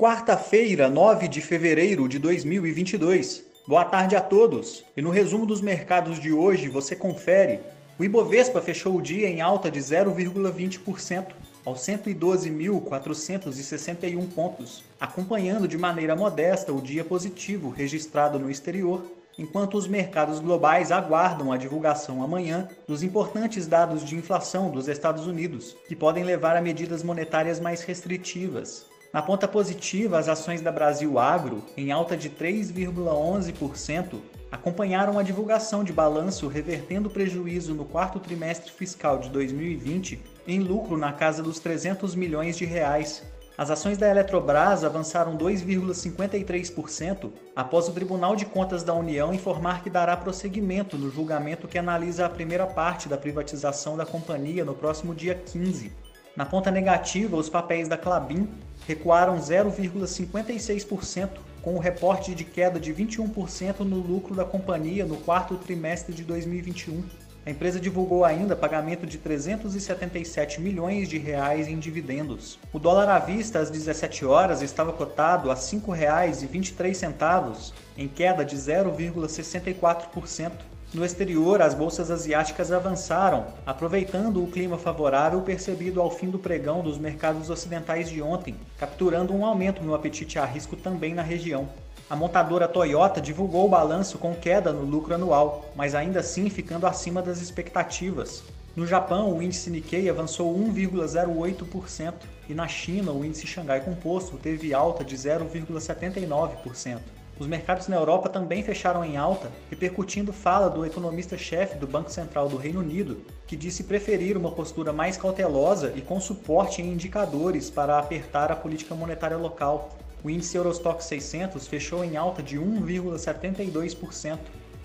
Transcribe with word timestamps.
Quarta-feira, 0.00 0.88
9 0.88 1.28
de 1.28 1.42
fevereiro 1.42 2.08
de 2.08 2.18
2022. 2.18 3.44
Boa 3.68 3.84
tarde 3.84 4.16
a 4.16 4.20
todos. 4.22 4.82
E 4.96 5.02
no 5.02 5.10
resumo 5.10 5.44
dos 5.44 5.60
mercados 5.60 6.18
de 6.18 6.32
hoje 6.32 6.70
você 6.70 6.96
confere. 6.96 7.60
O 7.98 8.04
Ibovespa 8.04 8.62
fechou 8.62 8.96
o 8.96 9.02
dia 9.02 9.28
em 9.28 9.42
alta 9.42 9.70
de 9.70 9.78
0,20%, 9.78 11.26
aos 11.66 11.80
112.461 11.80 14.26
pontos, 14.34 14.82
acompanhando 14.98 15.68
de 15.68 15.76
maneira 15.76 16.16
modesta 16.16 16.72
o 16.72 16.80
dia 16.80 17.04
positivo 17.04 17.68
registrado 17.68 18.38
no 18.38 18.50
exterior, 18.50 19.04
enquanto 19.38 19.76
os 19.76 19.86
mercados 19.86 20.40
globais 20.40 20.90
aguardam 20.90 21.52
a 21.52 21.58
divulgação 21.58 22.22
amanhã 22.22 22.66
dos 22.88 23.02
importantes 23.02 23.66
dados 23.66 24.02
de 24.02 24.16
inflação 24.16 24.70
dos 24.70 24.88
Estados 24.88 25.26
Unidos, 25.26 25.76
que 25.86 25.94
podem 25.94 26.24
levar 26.24 26.56
a 26.56 26.62
medidas 26.62 27.02
monetárias 27.02 27.60
mais 27.60 27.82
restritivas. 27.82 28.88
Na 29.12 29.20
ponta 29.20 29.48
positiva, 29.48 30.18
as 30.18 30.28
ações 30.28 30.60
da 30.60 30.70
Brasil 30.70 31.18
Agro, 31.18 31.64
em 31.76 31.90
alta 31.90 32.16
de 32.16 32.30
3,11%, 32.30 34.20
acompanharam 34.52 35.18
a 35.18 35.22
divulgação 35.24 35.82
de 35.82 35.92
balanço 35.92 36.46
revertendo 36.46 37.10
prejuízo 37.10 37.74
no 37.74 37.84
quarto 37.84 38.20
trimestre 38.20 38.70
fiscal 38.70 39.18
de 39.18 39.28
2020 39.30 40.22
em 40.46 40.60
lucro 40.60 40.96
na 40.96 41.12
casa 41.12 41.42
dos 41.42 41.58
300 41.58 42.14
milhões 42.14 42.56
de 42.56 42.64
reais. 42.64 43.24
As 43.58 43.68
ações 43.68 43.98
da 43.98 44.08
Eletrobras 44.08 44.84
avançaram 44.84 45.36
2,53% 45.36 47.32
após 47.54 47.88
o 47.88 47.92
Tribunal 47.92 48.36
de 48.36 48.46
Contas 48.46 48.84
da 48.84 48.94
União 48.94 49.34
informar 49.34 49.82
que 49.82 49.90
dará 49.90 50.16
prosseguimento 50.16 50.96
no 50.96 51.10
julgamento 51.10 51.66
que 51.66 51.78
analisa 51.78 52.26
a 52.26 52.30
primeira 52.30 52.66
parte 52.66 53.08
da 53.08 53.18
privatização 53.18 53.96
da 53.96 54.06
companhia 54.06 54.64
no 54.64 54.74
próximo 54.74 55.12
dia 55.14 55.34
15. 55.34 55.92
Na 56.36 56.46
ponta 56.46 56.70
negativa, 56.70 57.36
os 57.36 57.50
papéis 57.50 57.88
da 57.88 57.98
Clabin 57.98 58.48
recuaram 58.90 59.38
0,56%, 59.38 61.28
com 61.62 61.76
o 61.76 61.78
reporte 61.78 62.34
de 62.34 62.42
queda 62.42 62.80
de 62.80 62.92
21% 62.92 63.78
no 63.80 63.98
lucro 63.98 64.34
da 64.34 64.44
companhia 64.44 65.06
no 65.06 65.18
quarto 65.18 65.54
trimestre 65.54 66.12
de 66.12 66.24
2021. 66.24 67.04
A 67.46 67.50
empresa 67.50 67.78
divulgou 67.78 68.24
ainda 68.24 68.56
pagamento 68.56 69.06
de 69.06 69.16
377 69.16 70.60
milhões 70.60 71.08
de 71.08 71.18
reais 71.18 71.68
em 71.68 71.78
dividendos. 71.78 72.58
O 72.72 72.80
dólar 72.80 73.08
à 73.08 73.20
vista 73.20 73.60
às 73.60 73.70
17 73.70 74.24
horas 74.24 74.60
estava 74.60 74.92
cotado 74.92 75.52
a 75.52 75.54
R$ 75.54 75.60
5,23, 75.60 77.72
em 77.96 78.08
queda 78.08 78.44
de 78.44 78.56
0,64%. 78.56 80.50
No 80.92 81.04
exterior, 81.04 81.62
as 81.62 81.72
bolsas 81.72 82.10
asiáticas 82.10 82.72
avançaram, 82.72 83.46
aproveitando 83.64 84.42
o 84.42 84.48
clima 84.48 84.76
favorável 84.76 85.40
percebido 85.40 86.00
ao 86.00 86.10
fim 86.10 86.28
do 86.28 86.38
pregão 86.38 86.82
dos 86.82 86.98
mercados 86.98 87.48
ocidentais 87.48 88.10
de 88.10 88.20
ontem, 88.20 88.56
capturando 88.76 89.32
um 89.32 89.46
aumento 89.46 89.84
no 89.84 89.94
apetite 89.94 90.36
a 90.36 90.44
risco 90.44 90.74
também 90.74 91.14
na 91.14 91.22
região. 91.22 91.68
A 92.08 92.16
montadora 92.16 92.66
Toyota 92.66 93.20
divulgou 93.20 93.66
o 93.66 93.68
balanço 93.68 94.18
com 94.18 94.34
queda 94.34 94.72
no 94.72 94.82
lucro 94.82 95.14
anual, 95.14 95.70
mas 95.76 95.94
ainda 95.94 96.18
assim 96.18 96.50
ficando 96.50 96.88
acima 96.88 97.22
das 97.22 97.40
expectativas. 97.40 98.42
No 98.74 98.84
Japão, 98.84 99.32
o 99.32 99.40
índice 99.40 99.70
Nikkei 99.70 100.10
avançou 100.10 100.52
1,08% 100.58 102.14
e 102.48 102.54
na 102.54 102.66
China, 102.66 103.12
o 103.12 103.24
índice 103.24 103.46
Xangai 103.46 103.80
Composto 103.80 104.36
teve 104.36 104.74
alta 104.74 105.04
de 105.04 105.16
0,79%. 105.16 106.98
Os 107.40 107.46
mercados 107.46 107.88
na 107.88 107.96
Europa 107.96 108.28
também 108.28 108.62
fecharam 108.62 109.02
em 109.02 109.16
alta, 109.16 109.50
repercutindo 109.70 110.30
fala 110.30 110.68
do 110.68 110.84
economista-chefe 110.84 111.78
do 111.78 111.86
Banco 111.86 112.12
Central 112.12 112.50
do 112.50 112.58
Reino 112.58 112.80
Unido, 112.80 113.24
que 113.46 113.56
disse 113.56 113.84
preferir 113.84 114.36
uma 114.36 114.52
postura 114.52 114.92
mais 114.92 115.16
cautelosa 115.16 115.90
e 115.96 116.02
com 116.02 116.20
suporte 116.20 116.82
em 116.82 116.92
indicadores 116.92 117.70
para 117.70 117.98
apertar 117.98 118.52
a 118.52 118.56
política 118.56 118.94
monetária 118.94 119.38
local. 119.38 119.88
O 120.22 120.28
índice 120.28 120.54
Eurostock 120.54 121.02
600 121.02 121.66
fechou 121.66 122.04
em 122.04 122.14
alta 122.14 122.42
de 122.42 122.58
1,72%. 122.58 124.38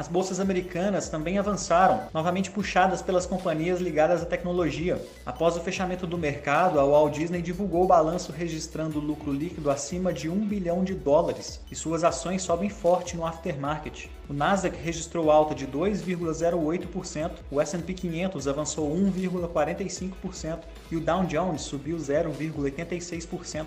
As 0.00 0.08
bolsas 0.08 0.40
americanas 0.40 1.10
também 1.10 1.36
avançaram, 1.38 2.04
novamente 2.14 2.50
puxadas 2.50 3.02
pelas 3.02 3.26
companhias 3.26 3.82
ligadas 3.82 4.22
à 4.22 4.24
tecnologia. 4.24 4.98
Após 5.26 5.58
o 5.58 5.60
fechamento 5.60 6.06
do 6.06 6.16
mercado, 6.16 6.80
a 6.80 6.84
Walt 6.86 7.12
Disney 7.12 7.42
divulgou 7.42 7.84
o 7.84 7.86
balanço 7.86 8.32
registrando 8.32 8.98
lucro 8.98 9.30
líquido 9.30 9.70
acima 9.70 10.10
de 10.10 10.26
1 10.26 10.46
bilhão 10.46 10.82
de 10.82 10.94
dólares 10.94 11.60
e 11.70 11.76
suas 11.76 12.02
ações 12.02 12.40
sobem 12.40 12.70
forte 12.70 13.14
no 13.14 13.26
aftermarket. 13.26 14.08
O 14.26 14.32
Nasdaq 14.32 14.74
registrou 14.82 15.30
alta 15.30 15.54
de 15.54 15.66
2,08%, 15.66 17.32
o 17.50 17.60
S&P 17.60 17.92
500 17.92 18.48
avançou 18.48 18.90
1,45% 18.96 20.60
e 20.90 20.96
o 20.96 21.00
Dow 21.00 21.26
Jones 21.26 21.60
subiu 21.60 21.98
0,86%. 21.98 23.66